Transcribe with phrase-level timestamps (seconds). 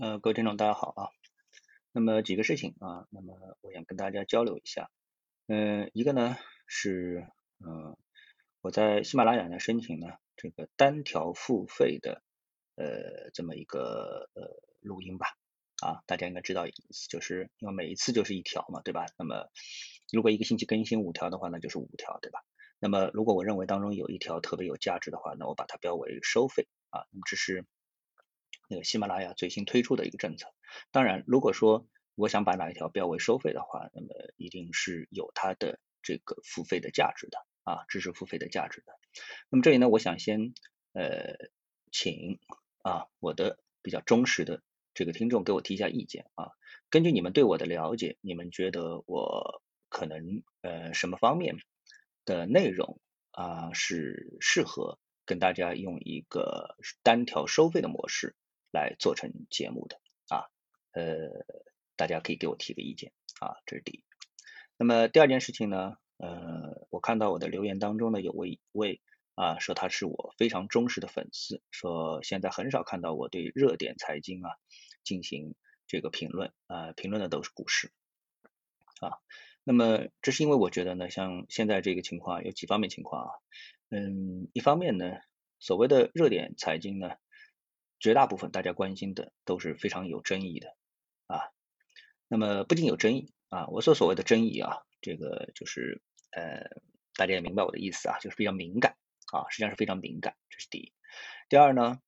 [0.00, 1.10] 呃，各位听众大家好啊。
[1.90, 4.92] 那么几个事情啊，那么我想跟大家交流一下。
[5.48, 6.36] 嗯，一个呢
[6.68, 7.26] 是，
[7.58, 7.96] 嗯，
[8.60, 10.06] 我在喜马拉雅呢申请呢
[10.36, 12.22] 这个单条付费的
[12.76, 15.26] 呃这么一个呃录音吧。
[15.82, 16.64] 啊，大家应该知道，
[17.10, 19.06] 就是因为每一次就是一条嘛，对吧？
[19.18, 19.48] 那么
[20.12, 22.38] 如果一个星期更新五条的话，那就是五条，对吧？
[22.78, 27.02] 那么如果我认为当中有一条特别有价值的话，那我把它标为收费啊。
[27.10, 27.66] 那么这是
[28.68, 30.54] 那个喜马拉雅最新推出的一个政策。
[30.92, 38.92] 当然，如果说我想把哪一条标为收费的话，那么一定是有它的这个付费的价值的啊，知识付费的价值的。
[39.50, 40.52] 那么这里呢，我想先
[40.92, 41.50] 呃
[41.90, 42.38] 请
[42.82, 44.62] 啊我的比较忠实的。
[44.94, 46.50] 这个听众给我提一下意见啊，
[46.90, 51.54] 根据你们对我的了解，你们觉得我可能呃什么方面
[52.24, 58.34] 的内容啊是适合跟大家用一个单条收费的模式
[58.72, 60.46] 来做成节目的啊？
[60.92, 61.44] 呃，
[61.96, 64.04] 大家可以给我提个意见啊，这是第一。
[64.76, 69.00] 那么第二件事情呢，呃，我看到我的留言当中呢有位位
[69.34, 74.50] 啊说他是我非常忠实的粉丝，说现在很少看到我对热点财经啊。
[75.04, 75.54] 进行
[75.86, 77.90] 这个评论啊，评论的都是股市
[79.00, 79.16] 啊。
[79.64, 83.30] 那么这是因为我觉得呢，像现在这个情况有几方面情况啊。
[83.88, 85.16] 嗯，一方面呢，
[85.60, 87.12] 所谓的热点财经呢，
[88.00, 90.76] 绝大部分大家关心的都是非常有争议的
[91.26, 91.50] 啊。
[92.28, 96.80] 那么不仅有争议啊，我说所谓的争议啊，这个就是呃，
[97.14, 98.96] 大家也明白我的意思啊，就是比较敏感
[99.32, 100.92] 啊，实际上是非常敏感，这是第一。
[101.48, 102.00] 第二呢，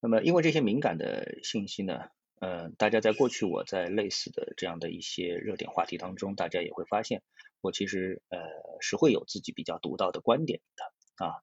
[0.00, 2.08] 那么因为这些敏感的信息呢。
[2.38, 7.22] 呃，大家在过去我在类似的这样的一些热点话题当中，大家也会发现，
[7.62, 8.38] 我其实呃
[8.82, 11.40] 是会有自己比较独到的观点的啊。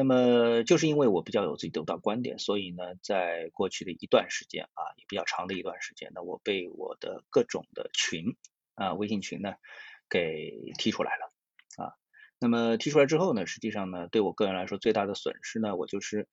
[0.00, 8.34] 那么就是因为我比较有自己独到观点，所以呢，在过去的一段时间啊，也比较长的一段时间呢，我被我的各种的群
[8.76, 9.52] 啊，微信群呢
[10.08, 11.34] 给踢出来了
[11.76, 11.92] 啊。
[12.38, 16.26] 那么踢出来之后呢，实际上呢，对我个人来说最大的损失呢，我就是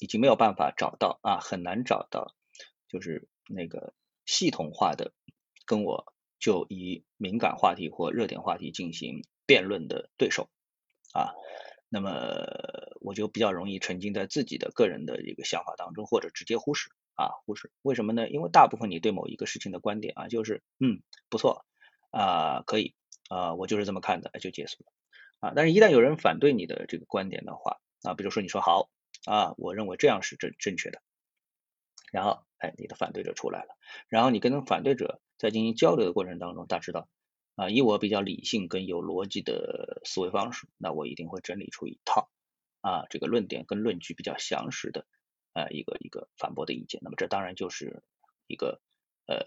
[0.00, 2.34] 已经没有办法找到啊，很难找到。
[2.88, 3.94] 就是那个
[4.24, 5.12] 系统化的
[5.66, 10.48] 跟我就以敏感话题或热点话题进行辩论的对手
[11.12, 11.34] 啊，
[11.90, 12.10] 那么
[13.00, 17.70] 我就比较容易沉浸在自己的个人的一个想法当中，或者直接忽视啊忽视。
[17.82, 18.28] 为什么呢？
[18.28, 21.64] 因为大部分你对某一个事情的观点啊，就是嗯不错
[22.10, 22.94] 啊可以
[23.28, 24.92] 啊我就是这么看的就结束了
[25.40, 25.52] 啊。
[25.54, 28.88] 但是，一旦有人反对你的这个观点的话啊，比如说你说好
[29.26, 31.00] 啊，我认为这样是正正确的。
[32.10, 33.76] 然后，哎，你的反对者出来了。
[34.08, 37.06] 然后你跟反对者在进行交流的过程当中，大家知道
[37.54, 42.30] 啊，以我比较理性跟有逻辑的思维方式，那我一定会整理出一套
[42.80, 45.06] 啊，这个论点跟论据比较详实的
[45.52, 47.00] 呃一个一个反驳的意见。
[47.02, 48.02] 那么这当然就是
[48.46, 48.80] 一个
[49.26, 49.44] 呃，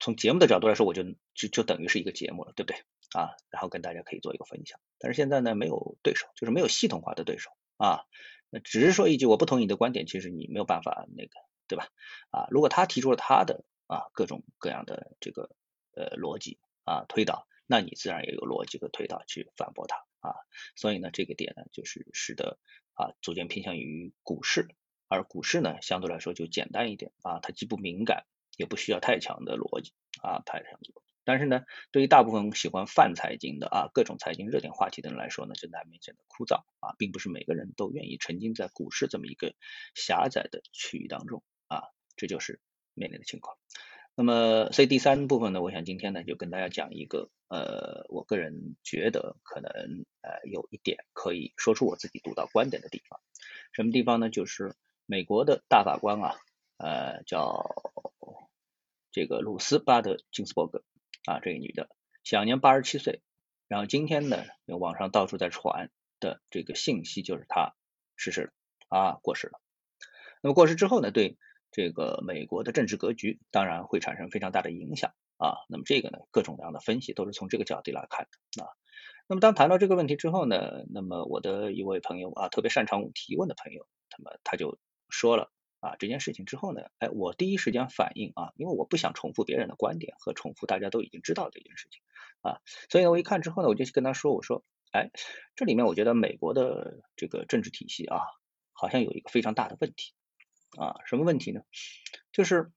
[0.00, 1.02] 从节目的角度来说，我就
[1.34, 2.78] 就就等于是一个节目了，对不对
[3.14, 3.30] 啊？
[3.50, 4.80] 然后跟大家可以做一个分享。
[4.98, 8.02] 但是现在呢，没有对手，就是没有系统化的对手啊。
[8.50, 11.32] 那只是说一句我不同意你的观点，其实你没有办法那个。
[11.68, 11.88] 对吧？
[12.30, 15.48] 啊，如果他提出了他的啊各种各样的这个
[15.94, 20.32] 呃逻辑啊推导，那你自然也有逻辑和推导去反驳他啊。
[20.74, 22.58] 所以呢，这个点呢，就是使得
[22.94, 24.66] 啊逐渐偏向于股市，
[25.08, 28.24] 而股市呢相对来说就简单一点啊，它既不敏感，
[28.56, 31.12] 也不需要太强的逻辑啊，太强的逻辑。
[31.24, 39.54] 但是呢，对于大部分喜欢泛财经的啊各种财经热点话题的人来说呢，就难免显得枯燥啊，并不是每个人都愿意沉浸在股市这么一个
[39.94, 41.44] 狭窄的区域当中。
[41.68, 41.84] 啊，
[42.16, 42.60] 这就是
[42.92, 43.56] 面临的情况。
[44.14, 53.20] 那么，所以第三部分呢，我想今天呢就跟大家讲一个，呃，我个人觉得可能呃有一点可以说出我自己独到观点的地方。
[53.72, 54.28] 什么地方呢？
[54.28, 56.36] 就是美国的大法官啊，
[56.76, 57.64] 呃，叫
[59.12, 60.84] 这个鲁斯巴德金斯伯格
[61.24, 61.88] 啊，这个女的
[62.22, 63.22] 享年八十七岁。
[63.66, 65.90] 然后今天呢，网上到处在传
[66.20, 67.74] 的这个信息就是她
[68.16, 68.50] 逝世了
[68.88, 69.58] 啊，过世了。
[70.42, 71.38] 那么过世之后呢，对。
[71.72, 75.56] 这个美国的政治格局当然会产生非常大的影响啊。
[75.68, 78.68] 那么这个呢，各种各样的分析都是从这个角度来看的啊。
[79.26, 83.86] 那么当谈到这个问题之后呢，那么我的一位朋友啊，特别擅长提问的朋友，
[84.16, 85.50] 那么他就说了
[85.80, 92.02] 啊这件事情之后呢，哎，我第一时间反应啊，因为我不想重复别人的观点和重复大家都已经知道的一件事情
[92.42, 92.60] 啊，
[92.90, 95.10] 所以呢，我一看之后呢，我就跟他说，我说，哎，
[95.54, 98.20] 这里面我觉得美国的这个政治体系啊，
[98.72, 100.12] 好像有一个非常大的问题。
[100.78, 101.62] 啊，什么问题呢？
[102.32, 102.70] 就是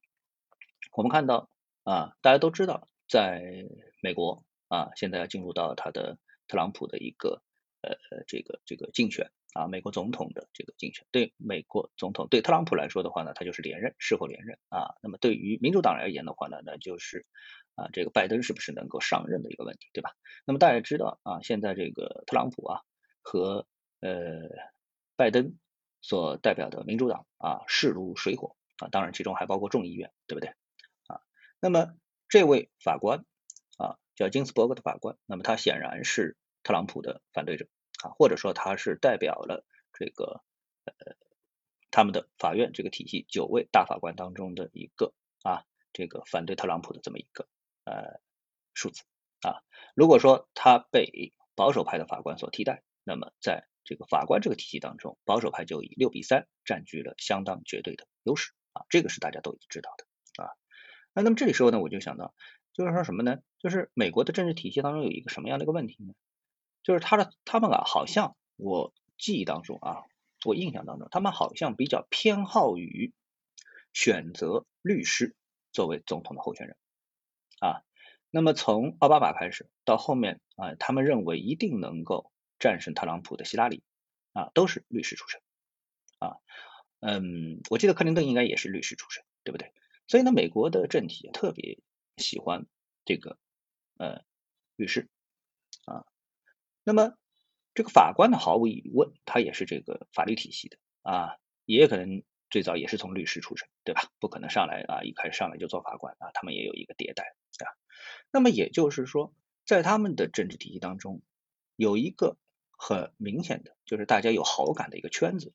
[0.92, 1.50] 我们看到
[1.84, 3.66] 啊，大家都知道，在
[4.02, 7.42] 美国啊，现在要进入到他的特朗普的一个
[7.82, 7.96] 呃
[8.28, 14.96] 这个这个竞选啊，美国总统的这个竞选，对美国总统对特朗普来说的话呢，他就是连任是否连任啊？
[15.02, 17.26] 那么对于民主党而言的话呢，那就是
[17.76, 20.16] 啊这个拜登是不是能够上任的一个问题，对吧？
[20.46, 22.82] 那么大家知道啊，现在这个特朗普啊
[23.22, 23.66] 和
[24.02, 24.42] 呃
[25.16, 25.58] 拜登
[26.08, 30.50] 所代表的民主党啊势如水火啊，当然其中还包括众议院，对不对
[31.08, 31.22] 啊？
[31.60, 31.96] 那么
[32.30, 33.26] 这位法官
[33.80, 37.68] 啊叫金斯伯格的法官，那么他显然是特朗普的反对者。
[38.04, 40.44] 啊，或者说他是代表了这个
[40.84, 41.16] 呃
[41.92, 45.14] 他们的法院这个体系九位大法官当中的一个
[45.44, 45.64] 啊，
[45.94, 47.48] 这个反对特朗普的这么一个
[47.86, 48.20] 呃
[48.74, 49.02] 数字
[49.42, 49.64] 啊。
[49.96, 60.50] 如果说他被保守派的法官所替代，那么在这个法官这个体系当中，保守派就以六比三占据了相当绝对的优势啊，这个是大家都已经知道的啊。
[61.14, 62.34] 那那么这里时候呢，我就想到，
[62.74, 63.38] 就是说什么呢？
[63.60, 66.14] 就是美国的政治体系当中有一个什么样的一个问题呢？
[66.84, 70.04] 就是他的他们啊，好像我记忆当中啊，
[70.44, 73.14] 我印象当中，他们好像比较偏好于
[73.94, 75.36] 选择律师
[75.72, 76.76] 作为总统的候选人
[77.60, 77.82] 啊。
[78.30, 83.84] 那么从奥巴马开始到后面啊，他们认为一定能够战胜特朗普的希拉里
[84.34, 85.42] 啊，都是律师出身
[86.20, 86.38] 啊。
[87.00, 89.74] 嗯，我记得克林顿应该也是律师出身，对不对？
[90.08, 91.80] 所以呢，美国的政体特别
[92.18, 92.66] 喜欢
[93.06, 93.38] 这个
[93.98, 94.24] 呃
[94.76, 95.10] 律师
[95.86, 96.06] 啊。
[96.84, 97.18] 那么
[97.74, 104.12] 这个法官呢，毫无疑问，他也是这个法律体系的啊，也可能最早也是从律师出身，对吧？
[104.20, 107.70] 不可能上来啊，一开始上来就做法官啊，他们也有一个迭代啊。
[108.32, 109.34] 那么也就是说，
[109.66, 111.22] 在他们的政治体系当中，
[111.76, 112.38] 有一个
[112.78, 115.54] 很明显的，就是大家有好感的一个圈子，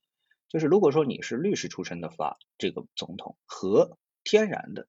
[0.49, 4.88] 就是如果说你是律师出身的法这个总统和天然的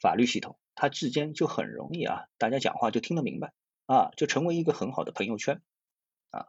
[0.00, 3.52] 法律系统，它之间就很容易啊，大家讲话就听得明白
[3.86, 5.62] 啊，就成为一个很好的朋友圈
[6.30, 6.46] 啊。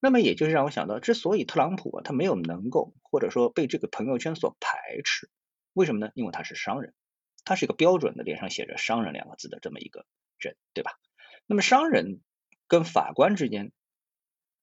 [0.00, 5.30] 那么也就是让我想到，之所以特朗普啊他没有能够或者说被这个朋友圈所排斥，
[5.72, 6.12] 为什么呢？
[6.14, 6.94] 因为他是商人，
[7.44, 10.06] 他是一个标准的脸上写着“商人”两个字的这么一个
[10.38, 10.98] 人，对吧？
[11.46, 12.20] 那么商人
[12.66, 13.72] 跟法官之间，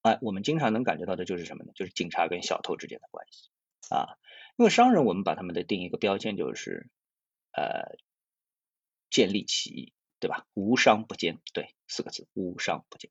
[0.06, 1.72] 哎，我们经常能感觉到的就是什么呢？
[1.74, 3.50] 就是警察跟小偷之间的关系
[3.90, 4.16] 啊。
[4.56, 6.88] 因为商人，我们把他们的定一个标签就是
[7.50, 7.98] 呃，
[9.10, 10.46] 建立起义，对吧？
[10.54, 13.10] 无商不奸，对，四个字，无商不奸。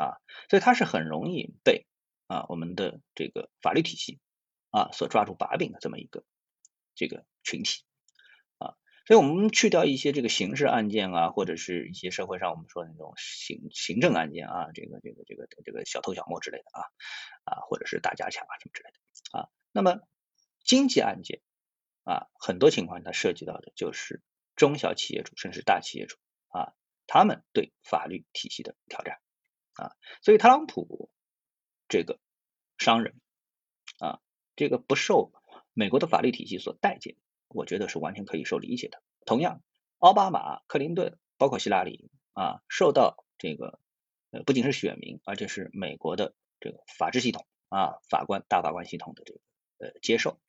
[0.00, 0.18] 啊，
[0.50, 1.86] 所以他是很容易被
[2.26, 4.18] 啊我们的这个法律体系
[4.70, 6.24] 啊所抓住把柄的这么一个
[6.96, 7.84] 这个群体，
[9.06, 16.80] 所以我们去掉一些这个刑事案件啊，或者是一些社会上我们说的那种行行政案件啊，这个这个这个这个小偷小摸之类的啊
[17.44, 20.00] 啊，或者是打家抢啊什么之类的啊，那么
[20.64, 21.40] 经济案件
[22.04, 24.22] 啊，很多情况它涉及到的就是
[24.56, 26.16] 中小企业主甚至大企业主
[26.48, 26.74] 啊，
[27.06, 29.18] 他们对法律体系的挑战。
[29.74, 31.10] 啊，所以特朗普
[31.88, 32.20] 这个
[32.76, 33.18] 商人
[34.00, 34.20] 啊，
[34.54, 35.32] 这个不受
[35.72, 37.16] 美国的法律体系所待见，
[37.54, 39.02] 我觉得是完全可以受理解的。
[39.24, 39.62] 同样，
[39.98, 43.78] 奥巴马、克林顿，包括希拉里啊，受到这个
[44.30, 49.40] 呃不仅是选民，而且是美国的这个法治系统啊，法官大法官系统的这个
[49.78, 50.40] 呃接受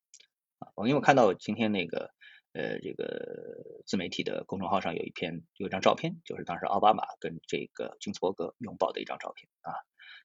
[0.59, 0.71] 啊。
[0.75, 2.13] 我因为我看到今天那个。
[2.55, 9.73] 呃，这个自媒体的公众号上有一篇有一张照片，就是当时奥巴马跟这个金斯伯格拥抱的一张照片啊。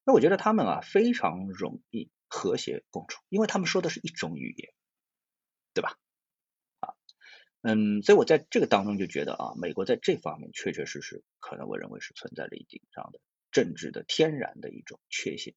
[0.05, 4.75] 那我觉得他们啊非常容易和谐共处，因为他们说的是一种语言，
[5.73, 5.97] 对吧？
[7.63, 15.55] 嗯，所以我在这个当中就觉得啊，美国在这方面确确实实可能我认为是存在着一定上的政治的天然的一种缺陷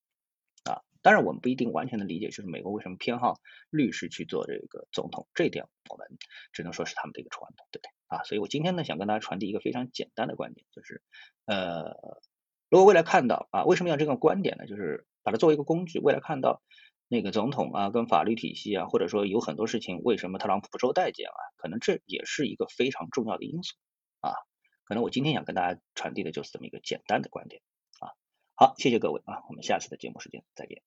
[0.64, 0.82] 啊。
[1.04, 6.08] 当然，我们不一定完全的理解，就是美国为什么偏好律师去做这个总统，这一点我们
[6.54, 7.92] 只能说是他们的一个传统，对不对？
[8.08, 11.02] 啊，所以我今天呢，想跟大家传递一个非常简单的观点，就是
[11.46, 11.96] 呃，
[12.70, 14.68] 如果未来看到啊，为什么要这个观点呢？
[14.68, 16.62] 就是把它作为一个工具，未来看到
[17.12, 21.36] 那个总统啊，跟法律体系啊，或者说有很多事情，为什么特朗普不受待见啊？
[21.58, 23.76] 可能这也是一个非常重要的因素
[24.22, 24.32] 啊。
[24.86, 27.62] 可能我今天想跟大家传递的就是这么一个简单的观点
[28.00, 28.16] 啊。
[28.56, 30.82] 好，谢谢各位啊，我们下次的节目时间再见。